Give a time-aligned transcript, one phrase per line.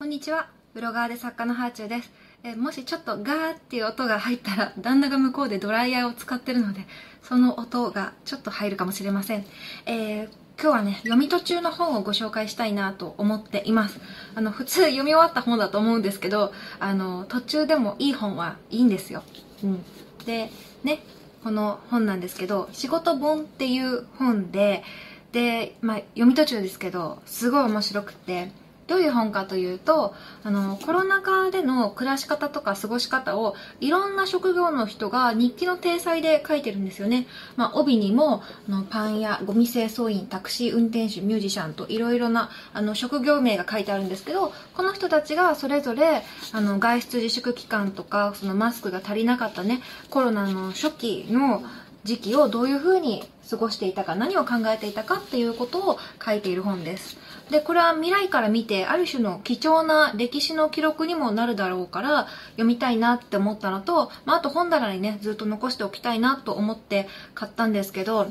[0.00, 0.48] こんにちは。
[0.74, 2.12] ブロガーで作家のハーチューです。
[2.44, 6.86] えもしちょっとガーっていう音が入ったら、旦那が向こうでドライヤーを使ってるので、
[7.20, 9.44] その音がちょっと入るかもしれません。
[9.86, 10.28] えー
[10.60, 13.98] 今日はね、読み途中の本をご紹介したいなと思っています。
[14.36, 19.24] あの、普通読み終わった本だと思うんですけど、あの、途中でもいい本はいいんですよ。
[19.64, 19.84] うん。
[20.26, 20.50] で、
[20.84, 21.00] ね、
[21.42, 24.84] この本なんですけど、仕事本っていう本で、
[25.32, 28.50] で、まあ、読み途中ですけど、すごい面白くて、
[28.88, 37.26] どういう本かというと、あの、コロナ禍での暮らし方とか過ごし方を、いろんな職業の人が日記の体裁で書いてるんですよね。
[37.56, 51.62] まあ、帯にも、あのパン屋、ゴミ清掃員、タクシー運転手、ミュージシャンといろいろな、あの、職業名が書いてあるんですけど、この人たちがそれぞれ、あの、外出自粛期間とか、そのマスクが足りなかったね、コロナの初期の、
[52.04, 57.18] 時期をどういうふうに過ごしていたか何を考えていたかっていうことを書いている本です
[57.50, 68.28] でこれは未来から見てある種の貴重な歴史の記録にもなるだろうから読みたいなって思ったのと、まあ、あと本棚にねずっと残しておきたいなと思って買ったんですけど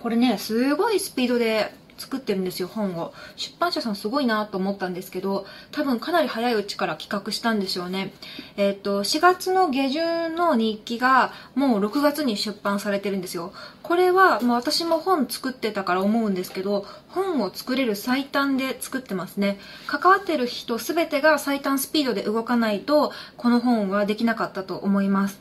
[0.00, 3.12] これねすごいスピードで作ってるんですよ本を。
[3.36, 8.12] 出版社さんすごいなと思ったんですけど多分かなり早いうちから企画したんでしょうね。
[8.56, 13.52] えっ、と4月の下旬の日記がもう6月に出版されてるんですよ。
[13.82, 19.58] これはもう私も本作ってたから思うんですけど本を作れる最短で作ってますね。
[19.86, 25.38] 関わってる人全てが最短スピードで動かないとこの本はできなかったと思います。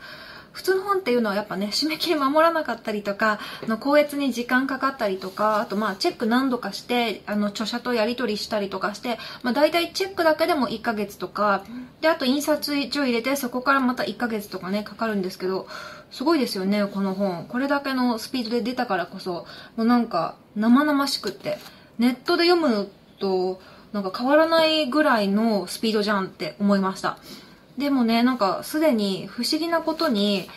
[0.54, 11.66] 普通の本っていうのはやっぱね締め切り守らなかったりとかの校閲に時間かかったりとかあとまあチェック何度かしてあの著者とやり取りしたりとかして、まあ、大体チェックだけでも1ヶ月とか
[12.02, 15.68] であと印刷所入れてそこからまた1ヶ月とかねかかるんですけど
[16.12, 17.46] すごいですよねこの本。
[17.48, 21.58] これだけのスピードで出たからこそもうなんか生々しくって
[21.98, 22.88] ネットで読むの
[23.20, 23.60] と
[23.92, 27.18] なんか変わらないぐらいのスピードじゃんって思いました。
[27.78, 30.48] でもね、なんかすでに不思議なことに、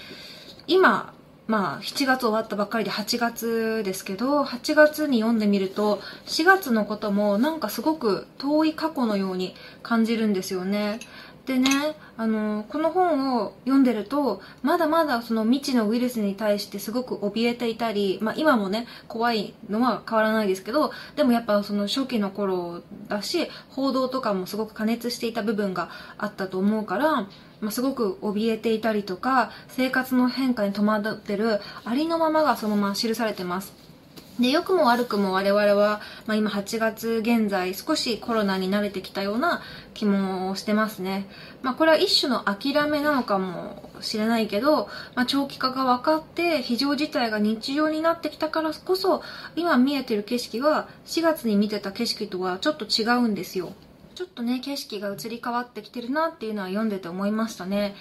[0.67, 1.15] 今、
[1.47, 11.01] まあ7月終わったばっかりで8月ですけど、8月に読んでみると、4月のこともなんかすごく遠い過去のように感じるんですよね。
[11.47, 11.71] でね、
[12.17, 27.29] あの、この本を読んでると、まだまだその未知のウイルスに対してすごく怯えていたり、まあ今もね、怖いのは変わらないですけど、でもやっぱその初期の頃だし、報道とかもすごく過熱していた部分があったと思うから、
[27.61, 33.86] まあ、すごく怯えていたりとか、生活の変化に戸惑ってるありのままがそのまま記されてます。
[34.39, 39.63] で、良くも悪くも我々は、まあ、今8月現在少しコロナに慣れてきたような
[39.95, 41.29] 気もしてますね。
[41.63, 49.23] まあこれは一種の諦めなのかもしれないけど、まあ長期化が分かって非常事態が日常になってきたからこそ
[49.57, 53.73] 今見えてる景色は4月に見てた景色とはちょっと違うんですよ。
[54.15, 57.95] ちょっとね、景色が移り変わってきてるなっていうのは読んでて思いましたね。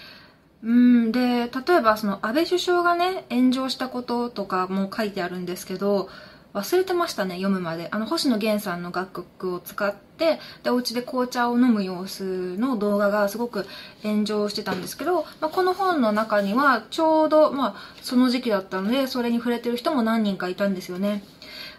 [0.65, 6.09] うんで例えばその安倍首相がね炎上したこととかも書いてあるんですけど
[6.55, 7.89] 忘れてましたね読むまで。
[7.91, 13.67] あの星野源さんの楽曲を使ってでお家で紅茶を飲む様子の動画がすごく
[14.01, 21.23] 炎上してたんですけど、まあ、この本の中にはちょうど、まあ、その時期だったのでそれに触れてる人も何人かいたんですよね。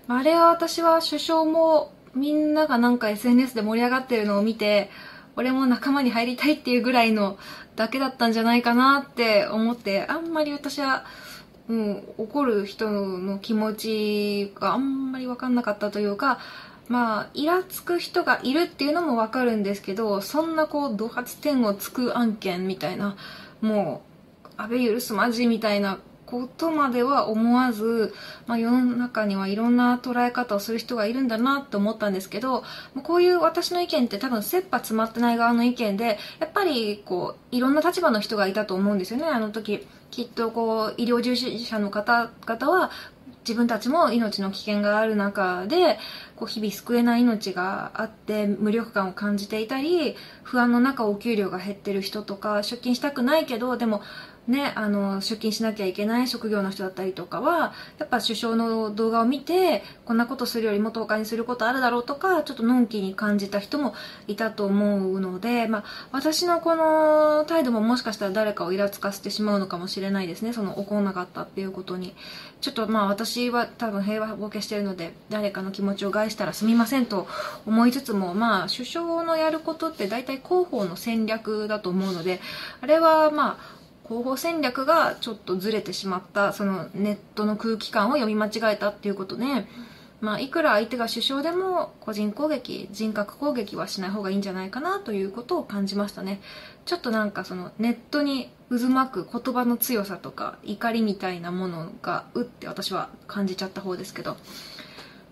[0.08, 4.90] あれは私は首相もみんながなんか SNS で盛り上がってるのを見て
[5.36, 7.38] 俺も仲間に入りたいっていうぐらいの
[7.76, 11.04] だけだったんじゃないかなって思ってあんまり私は、
[11.68, 16.38] うん、怒る人の気持ちがあんまり分かんなかったというか
[16.88, 23.16] まあイラつく人がいるっていうのも分かるんですけどそんなこう怒発点をつく案件みたいな
[23.60, 24.02] も
[24.44, 28.12] う安倍許すまじみたいなことまでは思わず、
[28.46, 32.64] まあ、世の中にはいろんな捉え方をする人がいるんだなって思ったんですけど
[33.04, 39.26] こういう私の意見って多分切羽詰まってない側の意見でやっぱりこういろんな立場の人がいたと思うんですよね。
[39.26, 42.90] あの時きっとこう医療従事者の方々は
[43.46, 45.98] 自分たちも命の危険がある中で
[46.34, 54.02] こう日々救えない命があって無力感を感じていたり不安の中お給料が減ってる人とか出勤したくないけどでも
[54.48, 63.94] ね、あの出勤しなきゃいけない職業の人だったりとかはやっぱ首相の動画を見てこんなことするよりも10日にすることあるだろうとかちょっとのんきに感じた人も
[64.28, 72.14] いたと思うので、まあ、私のこの態度ももしかしたら誰かをイラつかせてしまうのかもしれないですねその怒んなかったっていうことに。
[72.60, 77.26] ちょっとまあ私は多分平和ボケしてるので誰かの気持ちを害したらすみませんと
[77.66, 82.40] 思いつつもまあ首相のやることって大体広報の戦略だと思うので
[82.80, 83.75] あれはまあ
[84.08, 89.44] 広報戦略がちょっとずれてしまったそのネットの空気感を読み間違えたっていうことで、
[90.20, 96.40] まあ、いくら相手が首相でも個人攻撃人格攻撃はしない方がいいんじゃないかなということを感じましたね。
[96.84, 104.36] ちょっとなんかそのネットに渦巻く言葉の強さとか怒りみたいなものがうって私は感じちゃった方ですけど。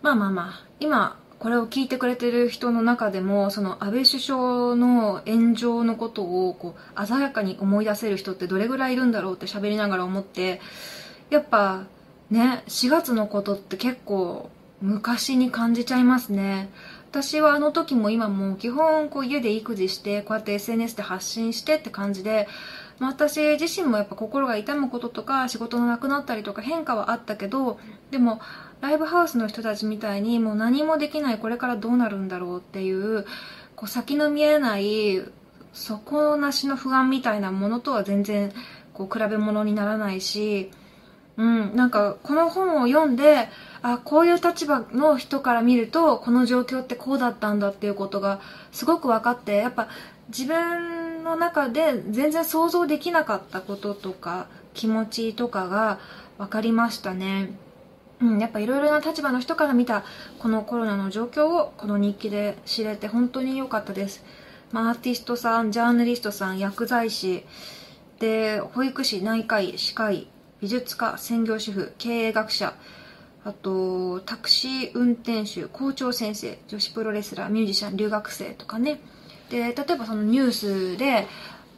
[0.03, 10.63] まあまあまあ今これを聞いてくれてる人の中でもその安倍首相の炎上のことをこう鮮やかに思い出せる人ってどれぐらいいるんだろうって喋りながら思って
[11.29, 11.85] やっぱ
[12.31, 14.49] ね4月のことって結構
[14.81, 16.71] 昔に感じちゃいますね。
[17.11, 22.49] 私はあの時も今も基本こう家で育児してこうやって SNS で発信してって感じで
[22.99, 27.79] まあ、私自身もやっぱ心が痛むこととか仕事のなくなったりとか変化はあったけど
[28.11, 28.41] でも
[28.81, 33.25] ライブハウスの人たちみたいにもう何もできないこれからどうなるんだろうっていう
[33.75, 35.23] こう先の見えない
[35.73, 38.53] 底なしの不安みたいなものとは全然
[38.93, 40.71] こう比べ物にならないし、
[41.37, 43.49] うん、なんかこの本を読んで
[43.83, 49.89] あこういう立場の人から見るとこの状況ってこうだったんだっていうことがすごく分かってやっぱ
[50.29, 55.99] 自分の中で全然想像できなかったこととか気持ちとかが
[56.39, 57.59] 分かりましたね。
[58.21, 60.05] うん、やっぱいろいろな立場の人から見た
[60.39, 64.25] このコロナの状況をこの日記で知れて本当に良かったです。
[64.71, 67.45] まあ、アーティストさん、ジャーナリストさん、薬剤師、
[68.19, 70.29] で、保育士、内科医、歯科医、
[70.61, 72.75] 美術家、専業主婦、経営学者、
[73.45, 79.01] あと、タクシー運転手、校長先生、女子プロレスラー、ミュージシャン、留学生とかね。
[79.51, 81.27] で、例えばそのニュースで、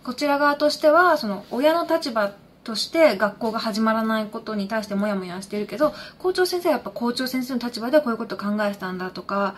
[0.04, 2.32] こちら側としては、その親の立場
[2.66, 9.54] として学校が始まらないことに対してモヤモヤしてるけど校長先生はやっぱ校長先生の立場でこういうこと考えてたんだとか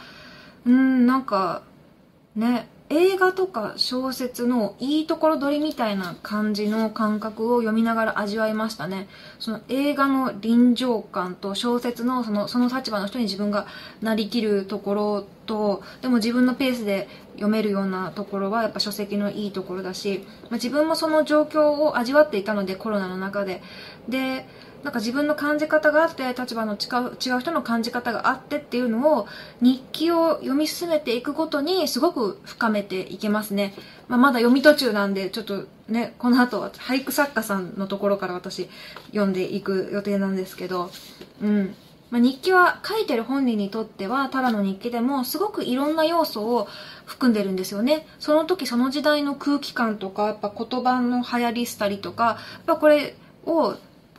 [0.67, 1.63] うんなんか
[2.37, 9.09] ね映画とか小説のいいところ取りみたいな感じの感覚を読みながら味わいましたね。
[9.39, 13.67] その映画の臨場感と小説のそのその立場の人に自分が
[14.01, 23.61] なりきるところと、でも自分のペースで読めるようなところはやっぱ書籍のいいところだし、まあ、自分もその状況を味わっていたのでコロナの中で。
[24.09, 24.47] で、
[24.83, 29.27] なんか自分の感じ方があって立場の違う違う人の感じ方があってっていうのを
[29.61, 33.75] 日記を読み進めていくごとにすごく深めていけますね、
[34.07, 38.69] まあ、まだ読み途中なんでちょっとねこの後は俳句作家さんのところから私
[39.09, 40.91] 読んでいく予定なんですけど
[41.43, 41.75] うん。
[42.11, 46.67] まあ、日記は書いてる本人にとってはただの日記でもすごくいろんな要素を
[47.05, 48.07] 含んでるんですよね。
[48.19, 53.15] その時その時代の空気感とかやっぱ言葉の流行りしたりとかやっぱこれ
[53.45, 53.77] を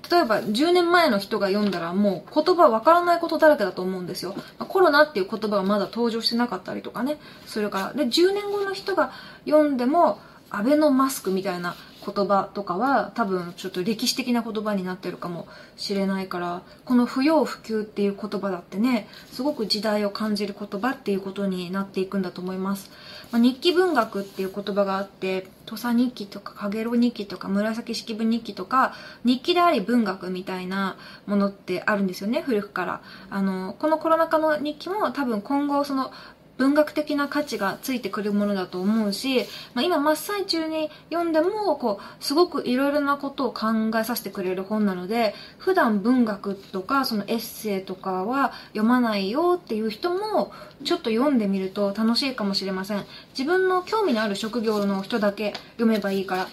[0.09, 4.35] 例えば10年前の人が読んだらもう言葉わからないことだらけだと思うんですよ。
[4.57, 7.94] コロナっていう言葉がまだ登場してなかったりとかね、するから。
[7.94, 9.11] で、10年後の人が
[9.45, 10.19] 読んでも、
[10.51, 11.75] アベノマスクみたいな
[12.06, 22.92] 言葉とかは多分ちょっと歴史的な言葉になってるかもしれないからこの不要不急っていう言葉だってねすごく時代を感じる言葉っていうことになっていくんだと思います、
[23.31, 30.98] まあ、日記文学っていう言葉があって土佐日記とかかげろ日記とか紫式部日記とか日記であり文学みたいな
[31.28, 33.01] ものってあるんですよね古くから。
[33.30, 36.12] あのこのコロナ禍の日記も多分今後その
[36.59, 43.67] 文学的な価値がついてくるものだと思うし、まあ、今真っ最中に読んでもこうすごくいろいろなことを考
[43.97, 50.51] えさせてくれる本なので普段文学とかそのエッセイとかは読まないよっていう人も
[50.83, 53.05] ちょっと読んでみると楽しいかもしれません。
[53.38, 56.48] 自分の興味のある職業の人だけ読めばいいから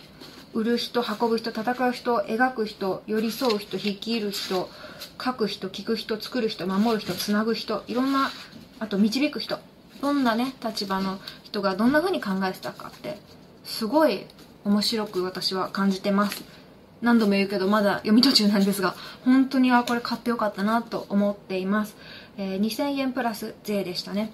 [0.55, 4.71] 売る人運ぶ人戦う人描く人寄り添う人率いる人
[5.23, 8.31] 書く人聞く人作る人守る人つなぐ人いろんな
[8.79, 9.59] あと導く人。
[10.01, 13.19] どんなね立場の人がどんな風に考えてたかって
[13.65, 14.27] すごい
[14.65, 16.45] 面白く私は感じてます。
[17.03, 21.95] 何度も言うけどまだ読み途中なんですが本当にはこれ買ってよかったなと思っています、
[22.39, 24.33] えー、2000円プラス税でしたね。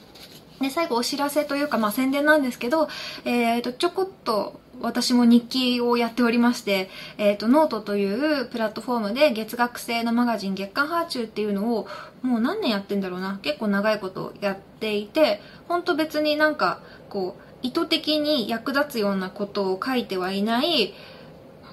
[0.61, 2.89] で最後お知らせというか、まあ、宣伝なんですけど、
[3.25, 6.89] えーと、ちょこっと私も日記をやっておりまして、
[7.19, 11.87] えっ、ー、と、ノートというプラットフォームで月額制のマガジン月刊はあちゅうっていうのを
[12.23, 13.39] もう何年やってんだろうな。
[13.43, 20.95] 結構長いことやっていて、ほんと別になんか、こう、意図的に役立つようなことを書いてはいない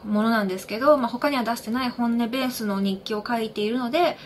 [0.06, 4.18] ものなんですけど、まあ、他には出してない本音ベースの日記を書いているので、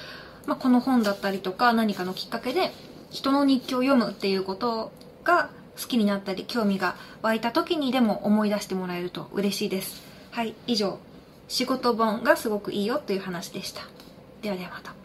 [0.45, 2.71] まあ、この本だったりとか何かのきっかけで
[3.11, 4.91] 人の日記を読むっていうこと
[5.23, 5.49] が
[5.79, 10.01] 好きになったり興味が湧いた時にでも思い出してもらえると嬉しいです。
[10.31, 10.99] はい以上。
[11.47, 13.81] 仕事本がすごくいいよという話でした。
[14.41, 15.02] ではではまた。